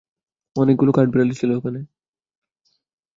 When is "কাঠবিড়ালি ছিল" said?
0.91-1.49